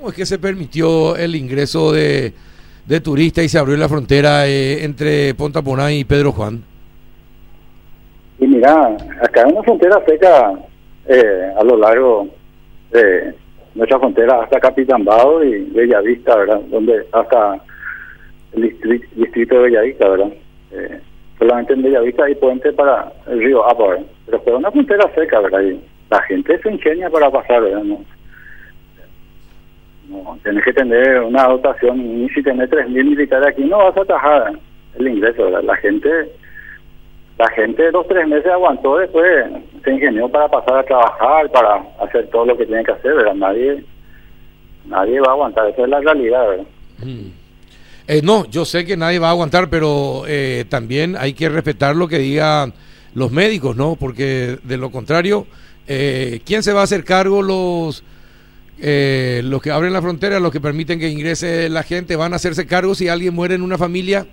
[0.00, 2.32] ¿Cómo es que se permitió el ingreso de,
[2.86, 6.62] de turistas y se abrió la frontera eh, entre Ponta Poná y Pedro Juan?
[8.38, 10.52] Y mira, acá hay una frontera seca
[11.06, 12.28] eh, a lo largo
[12.90, 13.34] de
[13.74, 16.60] nuestra frontera hasta Capitambado y Bellavista, ¿verdad?
[16.70, 17.60] Donde hasta
[18.54, 18.62] el
[19.16, 20.32] distrito, de Bellavista, ¿verdad?
[20.72, 21.00] Eh,
[21.38, 25.60] solamente en Bellavista hay puente para el río Apa, Pero fue una frontera seca, ¿verdad?
[26.08, 27.84] La gente se ingenia para pasar, ¿verdad?
[30.10, 34.02] No, tienes que tener una dotación, y si tenés 3.000 militares aquí no vas a
[34.02, 34.52] atajar
[34.98, 35.48] el ingreso.
[35.62, 36.08] La gente
[37.38, 39.46] la gente dos tres meses aguantó después
[39.82, 43.34] se ingenió para pasar a trabajar para hacer todo lo que tiene que hacer verdad
[43.34, 43.82] nadie
[44.84, 46.46] nadie va a aguantar esa es la realidad.
[46.98, 47.28] Mm.
[48.08, 51.96] Eh, no yo sé que nadie va a aguantar pero eh, también hay que respetar
[51.96, 52.74] lo que digan
[53.14, 55.46] los médicos no porque de lo contrario
[55.86, 58.04] eh, quién se va a hacer cargo los
[58.82, 62.36] eh, los que abren la frontera los que permiten que ingrese la gente van a
[62.36, 64.26] hacerse cargo si alguien muere en una familia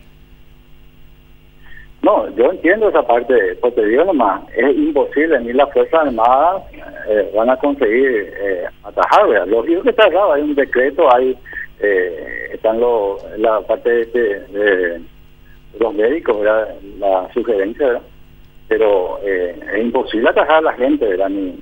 [2.03, 6.63] no, yo entiendo esa parte, porque digo nomás, es imposible, ni las Fuerzas Armadas
[7.09, 9.47] eh, van a conseguir eh, atajar, ¿verdad?
[9.47, 11.37] Lo que está raro, hay un decreto, hay
[11.79, 15.01] eh, están lo, la parte de, este,
[15.79, 16.75] los médicos, ¿verdad?
[16.99, 18.01] la sugerencia, ¿verdad?
[18.67, 21.29] pero eh, es imposible atajar a la gente, ¿verdad?
[21.29, 21.59] Ni,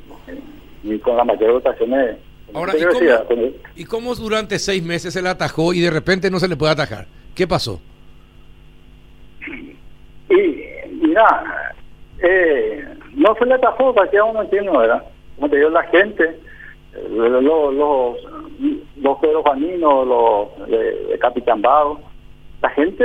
[0.84, 2.18] ni con la mayor dotación de...
[2.54, 6.48] Ahora, ¿y ¿y cómo durante seis meses se le atajó y de repente no se
[6.48, 7.08] le puede atajar?
[7.34, 7.82] ¿Qué pasó?
[10.30, 11.74] Y mira,
[12.20, 15.04] eh, no se le tapó para que uno entiende, ¿verdad?
[15.36, 16.24] Como te digo, la gente,
[16.94, 18.18] eh, los, los,
[18.98, 22.00] los Pedro Juaninos, los de, Capitán Bajo,
[22.62, 23.04] la gente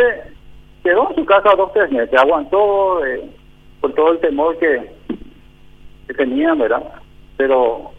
[0.83, 3.23] quedó en su casa dos tres meses, aguantó eh,
[3.81, 4.93] por todo el temor que,
[6.07, 6.83] que tenían, ¿verdad?
[7.37, 7.93] Pero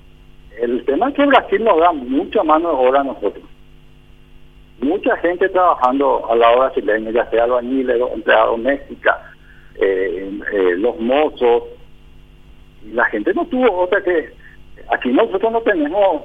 [0.60, 3.44] el tema es que Brasil nos da mucha mano de obra a nosotros
[4.82, 9.18] mucha gente trabajando a la hora brasileña, ya sea albañiles, empleados domésticas,
[9.76, 11.64] eh, eh, los mozos.
[12.92, 14.34] La gente no tuvo otra que...
[14.90, 16.24] Aquí nosotros no tenemos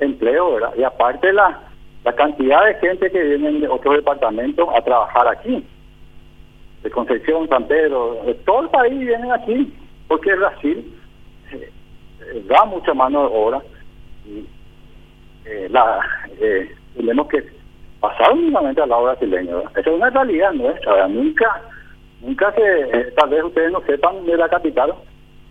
[0.00, 0.72] empleo, ¿verdad?
[0.76, 1.60] Y aparte la,
[2.04, 5.64] la cantidad de gente que viene de otros departamentos a trabajar aquí,
[6.82, 9.72] de Concepción, San Pedro, de todo el país vienen aquí,
[10.08, 10.97] porque Brasil
[12.46, 13.62] da mucha mano de obra
[14.26, 14.46] y
[15.70, 16.00] la,
[16.96, 17.44] tenemos que
[18.00, 19.60] pasaron únicamente al lado brasileño.
[19.70, 21.08] Esa es una realidad nuestra.
[21.08, 21.62] Nunca,
[22.20, 24.94] nunca se, tal vez ustedes no sepan de la capital,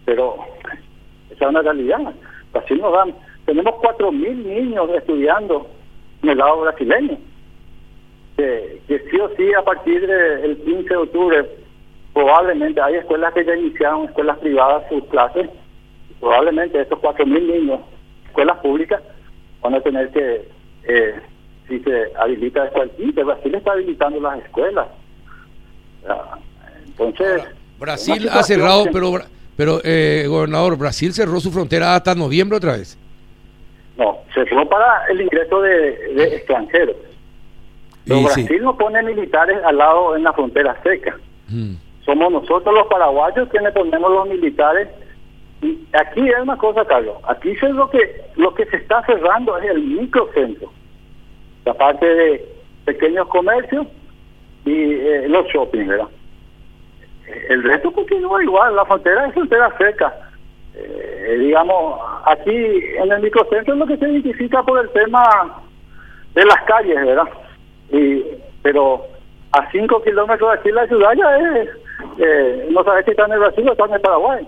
[0.05, 0.35] pero
[1.29, 2.13] esa es una realidad.
[2.53, 5.67] Brasil nos dan, tenemos cuatro mil niños estudiando
[6.23, 7.17] en el lado brasileño.
[8.35, 11.49] Que, sí o sí a partir del 15 de octubre
[12.13, 15.49] probablemente hay escuelas que ya iniciaron, escuelas privadas, sus clases,
[16.19, 17.79] probablemente estos cuatro mil niños,
[18.25, 19.01] escuelas públicas,
[19.61, 20.47] van a tener que
[20.83, 21.15] eh,
[21.67, 24.87] si se habilita esto aquí, Brasil está habilitando las escuelas.
[26.85, 27.43] Entonces...
[27.77, 29.19] Brasil ha cerrado, pero,
[29.55, 32.97] pero eh, gobernador, Brasil cerró su frontera hasta noviembre otra vez.
[33.97, 36.95] No, cerró para el ingreso de, extranjeros.
[38.05, 41.17] Pero Brasil no pone militares al lado en la frontera seca.
[41.49, 41.73] Mm.
[42.05, 44.87] Somos nosotros los paraguayos quienes ponemos los militares.
[45.61, 47.17] Y aquí es una cosa, Carlos.
[47.27, 50.71] Aquí es lo que lo que se está cerrando es el microcentro
[51.67, 52.45] la parte de
[52.85, 53.87] pequeños comercios
[54.63, 56.07] y eh, los shopping, ¿verdad?
[57.49, 60.13] El resto continúa igual, la frontera es frontera seca.
[60.73, 65.61] Eh, digamos, aquí en el microcentro es lo que se identifica por el tema
[66.33, 67.27] de las calles, ¿verdad?
[67.91, 68.23] Y,
[68.61, 69.05] pero
[69.51, 71.69] a 5 kilómetros de aquí la ciudad ya es,
[72.19, 74.47] eh, no sabes si está en el Brasil o está en el Paraguay.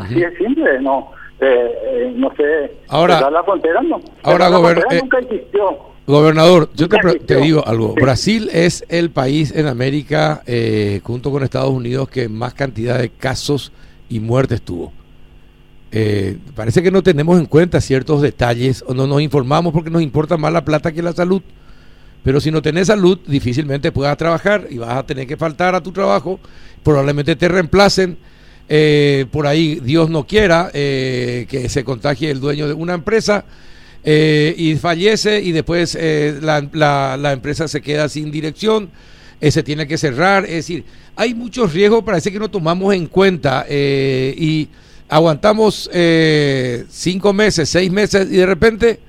[0.00, 4.00] Así es simple, no eh, eh, no sé, ahora, la frontera no.
[4.24, 5.78] Ahora, eh, nunca existió.
[6.04, 7.94] Gobernador, yo te, digo algo.
[7.94, 10.42] Brasil es el país en América,
[11.04, 13.72] junto con Estados Unidos, que más cantidad de casos
[14.08, 14.92] y muertes tuvo.
[16.56, 20.36] parece que no tenemos en cuenta ciertos detalles o no nos informamos porque nos importa
[20.38, 21.42] más la plata que la salud.
[22.24, 25.82] Pero si no tenés salud, difícilmente puedas trabajar y vas a tener que faltar a
[25.82, 26.40] tu trabajo.
[26.82, 28.18] Probablemente te reemplacen
[28.70, 33.46] eh, por ahí Dios no quiera eh, que se contagie el dueño de una empresa
[34.04, 35.96] eh, y fallece y después
[36.42, 36.68] la,
[37.16, 38.90] la, empresa se queda sin dirección,
[39.40, 40.84] se tiene que cerrar, es decir,
[41.16, 44.68] hay muchos riesgos, parece que no tomamos en cuenta y
[45.08, 45.90] aguantamos
[46.90, 49.00] cinco meses, seis meses y de repente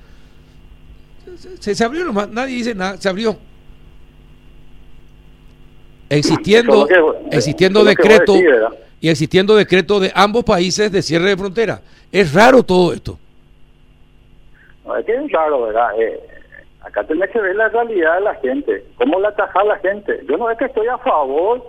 [1.60, 3.38] se, se abrió nomás, nadie dice nada, se abrió.
[6.08, 6.88] Existiendo,
[7.30, 8.34] existiendo decreto
[9.00, 11.80] y existiendo decreto de ambos países de cierre de frontera.
[12.12, 13.18] Es raro todo esto.
[14.84, 15.98] no es que es raro, ¿verdad?
[15.98, 16.20] Eh,
[16.82, 20.20] acá tenés que ver la realidad de la gente, cómo la ataja la gente.
[20.28, 21.62] Yo no es que estoy a favor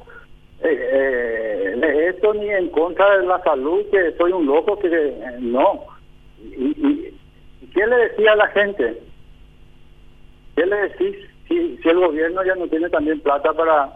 [0.63, 5.86] eh, de esto ni en contra de la salud, que soy un loco, que no.
[6.44, 7.18] Y, y,
[7.74, 9.01] ¿Qué le decía a la gente?
[10.56, 11.16] ¿Qué le decís
[11.48, 13.89] si, si el gobierno ya no tiene también plata para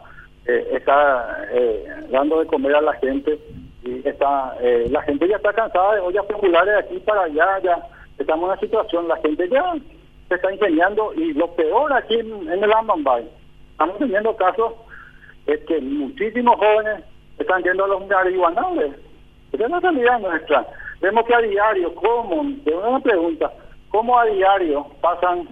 [0.46, 3.40] eh, estar eh, dando de comer a la gente?
[3.84, 7.60] y está eh, La gente ya está cansada de ollas populares de aquí para allá,
[7.64, 7.78] ya
[8.18, 9.76] estamos en una situación, la gente ya
[10.28, 13.30] se está ingeniando y lo peor aquí en, el Ambambay,
[13.72, 14.74] estamos teniendo casos
[15.46, 17.04] es que muchísimos jóvenes
[17.38, 18.94] están yendo a los marihuanales.
[19.52, 20.66] Esa es la realidad nuestra.
[21.00, 22.44] Vemos que a diario, ¿cómo?
[22.64, 23.52] De una pregunta,
[23.96, 25.48] ¿Cómo a diario pasan,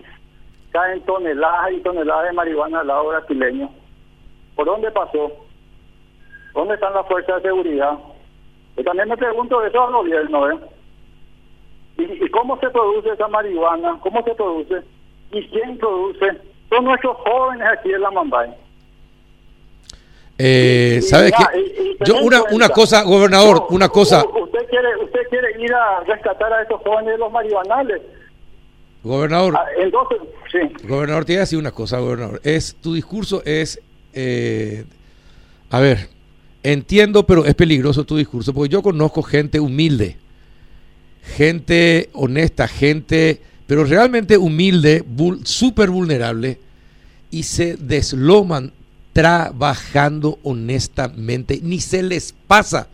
[0.72, 3.69] caen toneladas y toneladas de marihuana al lado brasileño?
[4.56, 5.32] ¿Por dónde pasó?
[6.54, 7.98] ¿Dónde están las fuerzas de seguridad?
[8.78, 10.58] Yo también me pregunto eso al gobierno, ¿eh?
[11.98, 13.98] ¿Y, cómo se produce esa marihuana?
[14.02, 14.82] ¿Cómo se produce?
[15.32, 16.26] ¿Y quién produce?
[16.70, 18.54] Son nuestros jóvenes aquí en la Mambay.
[20.40, 21.98] Eh, ¿Sabe qué?
[22.06, 24.24] Yo una, una cosa, gobernador, una cosa.
[24.26, 28.02] Usted quiere, usted quiere ir a rescatar a esos jóvenes de los marihuanales
[29.04, 29.56] Gobernador.
[29.58, 30.18] Ah, entonces,
[30.52, 30.88] sí.
[30.88, 32.40] Gobernador, te voy a decir una cosa, gobernador.
[32.44, 33.82] Es, tu discurso es.
[34.13, 34.86] Eh,
[35.69, 36.10] a ver,
[36.62, 40.18] entiendo, pero es peligroso tu discurso, porque yo conozco gente humilde,
[41.36, 45.04] gente honesta, gente, pero realmente humilde,
[45.44, 46.60] súper vulnerable,
[47.31, 48.74] y se desloman
[49.13, 52.88] trabajando honestamente, ni se les pasa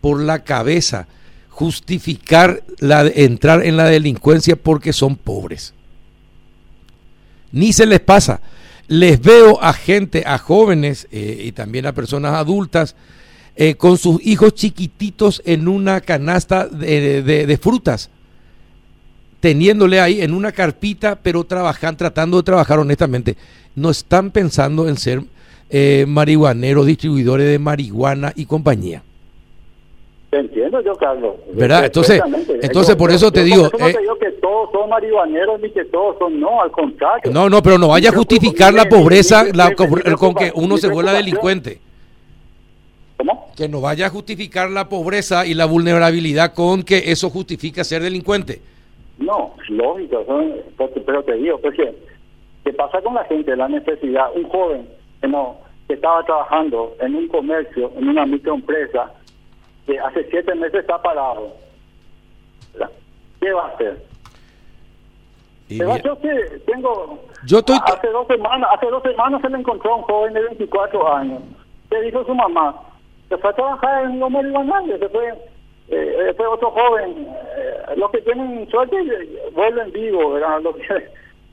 [0.00, 1.08] por la cabeza
[1.48, 5.74] justificar la, entrar en la delincuencia porque son pobres.
[7.50, 8.40] Ni se les pasa.
[8.88, 12.94] Les veo a gente, a jóvenes eh, y también a personas adultas
[13.56, 18.10] eh, con sus hijos chiquititos en una canasta de, frutas,
[19.40, 23.36] teniéndole ahí en una carpita, pero trabajan, tratando de trabajar honestamente.
[23.74, 25.22] No están pensando en ser
[25.70, 29.02] eh, marihuaneros, distribuidores de marihuana y compañía
[30.38, 31.34] entiendo yo, Carlos.
[31.52, 31.86] ¿Verdad?
[31.86, 32.20] Entonces,
[32.62, 33.70] entonces por eso te digo...
[33.78, 37.32] no eh, digo que todos son marihuaneros ni que todos son, no, al contrario.
[37.32, 41.12] No, no, pero no vaya a justificar la pobreza la, con que uno se vuelva
[41.12, 41.80] delincuente.
[43.16, 43.50] ¿Cómo?
[43.56, 48.02] Que no vaya a justificar la pobreza y la vulnerabilidad con que eso justifica ser
[48.02, 48.60] delincuente.
[49.18, 50.24] No, lógico,
[51.06, 51.74] pero te digo, pues
[52.64, 53.56] ¿qué pasa con la gente?
[53.56, 54.86] La necesidad, un joven
[55.20, 59.12] que no que estaba trabajando en un comercio, en una microempresa,
[59.86, 61.54] que hace siete meses está parado.
[63.40, 64.02] ¿Qué va a hacer?
[65.68, 67.18] Pero yo que tengo...
[67.46, 67.76] Yo estoy...
[67.86, 71.42] Hace dos semanas, hace dos semanas se le encontró un joven de 24 años.
[71.90, 72.74] ¿Qué dijo su mamá?
[73.28, 75.34] Se fue a trabajar en los marihuanales, se fue...
[75.88, 77.28] Eh, fue otro joven.
[77.56, 78.96] Eh, los que tienen suerte
[79.52, 80.60] vuelven vivos, ¿verdad?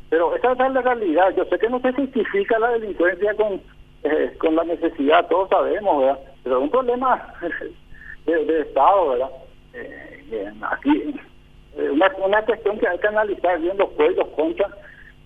[0.09, 1.33] pero esa es la realidad.
[1.35, 3.61] Yo sé que no se justifica la delincuencia con,
[4.03, 6.19] eh, con la necesidad, todos sabemos, ¿verdad?
[6.43, 7.33] Pero es un problema
[8.25, 9.29] de, Estado, ¿verdad?
[9.73, 11.15] Eh, aquí,
[11.77, 14.69] eh, una, una cuestión que hay que analizar bien los pueblos contra,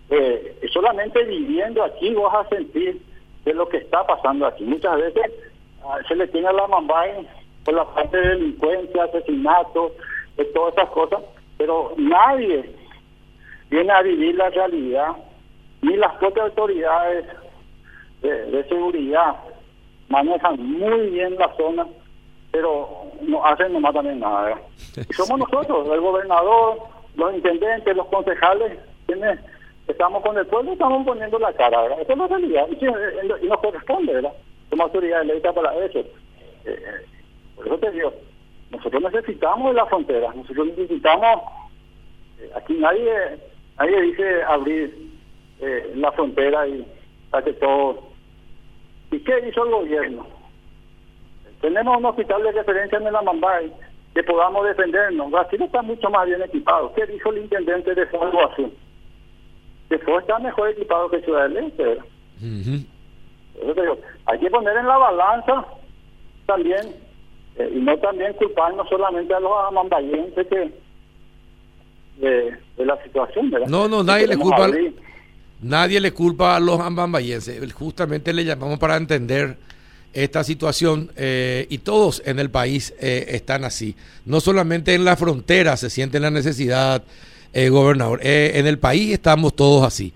[0.10, 3.02] eh, solamente viviendo aquí vas a sentir
[3.46, 4.64] de lo que está pasando aquí.
[4.64, 5.32] Muchas veces
[5.84, 7.28] ah, se le tiene a la Mambay
[7.64, 9.92] por la parte de delincuencia, asesinato,
[10.38, 11.22] de todas esas cosas,
[11.58, 12.70] pero nadie
[13.70, 15.16] viene a vivir la realidad,
[15.82, 17.26] ni las propias autoridades
[18.22, 19.36] de, de seguridad
[20.10, 21.86] manejan muy bien la zona
[22.58, 24.60] pero no hacen nomás también nada.
[24.98, 26.80] Y somos nosotros, el gobernador,
[27.16, 29.40] los intendentes, los concejales, quienes
[29.88, 32.02] estamos con el pueblo, estamos poniendo la cara, ¿verdad?
[32.02, 32.68] Esa es la realidad.
[32.72, 34.34] Y, nos corresponde, ¿verdad?
[34.72, 36.00] Somos autoridad electa para eso.
[36.66, 37.06] Eh,
[37.56, 38.12] por eso te digo,
[38.72, 41.42] nosotros necesitamos la frontera, nosotros necesitamos,
[42.40, 43.38] eh, aquí nadie
[43.78, 45.12] nadie dice abrir
[45.60, 46.84] eh, la frontera y
[47.30, 48.08] para que todo...
[49.12, 50.37] ¿Y qué hizo el gobierno?
[51.62, 53.72] Tenemos un hospital de referencia en el Amambay
[54.14, 55.32] que podamos defendernos.
[55.32, 56.94] Brasil está mucho más bien equipado.
[56.96, 58.74] ¿Qué dijo el intendente de Salvo Azul?
[59.90, 62.00] Que fue está mejor equipado que Ciudad del Este.
[64.26, 65.66] hay que poner en la balanza
[66.46, 66.96] también,
[67.58, 70.72] eh, y no también culpar no solamente a los amambayenses que
[72.18, 73.52] de, la situación.
[73.68, 74.68] No, no, nadie le culpa.
[75.62, 77.74] Nadie le culpa a los amambayenses.
[77.74, 79.58] Justamente le llamamos para entender
[80.14, 83.96] esta situación eh, y todos en el país eh, están así.
[84.26, 87.04] No solamente en la frontera se siente la necesidad,
[87.54, 90.14] eh, gobernador, en el país estamos todos así.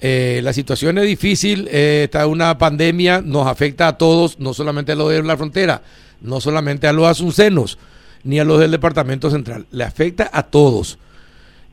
[0.00, 5.10] la situación es difícil, está una pandemia, nos afecta a todos, no solamente a los
[5.10, 5.82] de la frontera,
[6.20, 7.78] no solamente a los asuncenos,
[8.24, 10.98] ni a los del departamento central, le afecta a todos.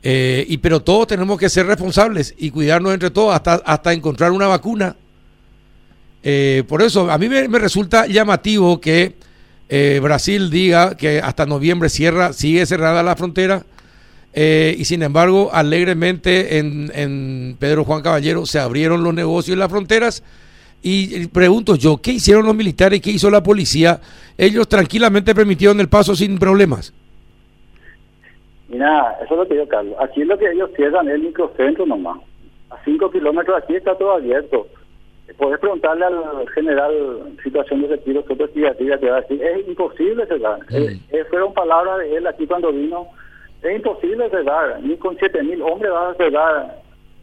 [0.04, 4.32] Eh, y pero todos tenemos que ser responsables y cuidarnos entre todos hasta, hasta encontrar
[4.32, 4.96] una vacuna.
[6.22, 9.14] Eh, por eso a mí me, resulta llamativo que
[9.68, 13.64] eh, Brasil diga que hasta noviembre cierra, sigue cerrada la frontera.
[14.34, 19.70] y sin embargo, alegremente en, en Pedro Juan Caballero se abrieron los negocios y las
[19.70, 20.22] fronteras.
[20.82, 23.00] Y pregunto yo, ¿qué hicieron los militares?
[23.00, 24.00] ¿Qué hizo la policía?
[24.36, 26.92] Ellos tranquilamente permitieron el paso sin problemas.
[28.68, 29.94] Mira, eso es lo que yo, Carlos.
[30.00, 32.18] Aquí es lo que ellos cierran el microcentro nomás.
[32.70, 34.66] A cinco kilómetros aquí está todo abierto.
[35.36, 40.58] Puedes preguntarle al general situación de retiro que te va a decir, es imposible cerrar.
[40.70, 40.74] Mm.
[40.74, 43.08] Eh, eh, fueron palabras de él aquí cuando vino.
[43.62, 44.80] Es imposible cerrar.
[44.82, 46.76] Ni con siete mil hombres va a cerrar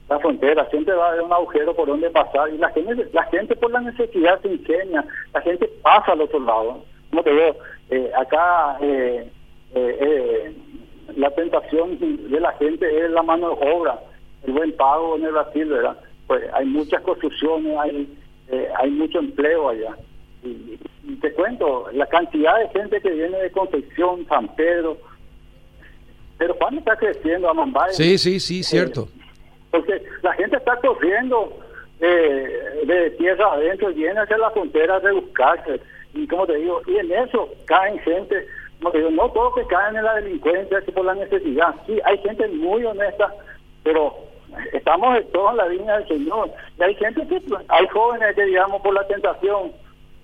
[0.10, 0.70] la frontera.
[0.70, 2.50] Siempre va a haber un agujero por donde pasar.
[2.50, 5.06] Y la gente, la gente por la necesidad se ingenia.
[5.34, 6.84] La gente pasa al otro lado.
[7.10, 7.56] Como te digo,
[7.90, 8.78] eh, acá...
[8.82, 9.30] Eh,
[9.76, 10.54] eh,
[11.16, 14.00] la tentación de la gente es la mano de obra,
[14.46, 15.98] el buen pago en el Brasil, ¿verdad?
[16.30, 18.18] Pues hay muchas construcciones, hay,
[18.50, 19.98] eh, hay mucho empleo allá.
[20.44, 20.78] Y,
[21.22, 24.96] te cuento, la cantidad de gente que viene de Concepción, San Pedro,
[26.38, 27.94] pero Juan está creciendo a Mumbai.
[27.94, 29.10] Sí, sí, sí, cierto.
[29.10, 29.22] Eh,
[29.72, 31.60] porque la gente está corriendo
[32.00, 35.82] eh, de tierra adentro, viene hacia la frontera a rebuscarse.
[36.14, 38.46] Y como te digo, y en eso caen gente
[38.82, 41.76] no, digo, no todos que caen en la delincuencia es por la necesidad.
[41.88, 43.34] Sí, hay gente muy honesta,
[43.84, 44.29] pero
[44.74, 46.52] estamos todos en la línea del Señor.
[46.80, 49.72] Y hay gente que, hay jóvenes que, digamos, por la tentación,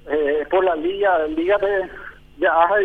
[0.09, 1.89] eh, por la liga, liga de,
[2.37, 2.75] de Aja,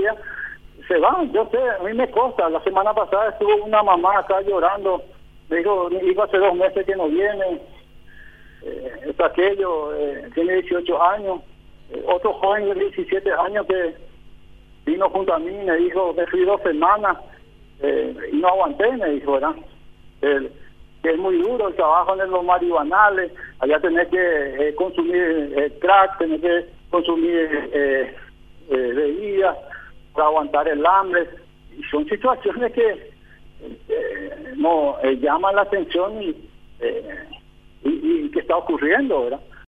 [0.88, 1.32] se van.
[1.32, 2.48] Yo sé, a mí me consta.
[2.48, 5.02] La semana pasada estuvo una mamá acá llorando.
[5.48, 7.60] Me dijo, hijo hace dos meses que no viene.
[8.62, 11.40] Eh, es aquello, eh, tiene 18 años.
[11.90, 13.94] Eh, otro joven de 17 años que
[14.86, 17.18] vino junto a mí me dijo que fui dos semanas
[17.82, 19.54] eh, y no aguanté, me dijo, ¿verdad?
[21.02, 24.18] Que es muy duro el trabajo en los marihuanales, allá tenés que
[24.68, 28.14] eh, consumir eh, crack, tenés que consumir eh,
[28.68, 29.56] bebidas
[30.14, 31.28] para aguantar el hambre.
[31.90, 33.10] Son situaciones que
[34.56, 36.28] no llaman la atención y,
[37.84, 37.88] y,
[38.24, 39.40] y, que está ocurriendo, ¿verdad?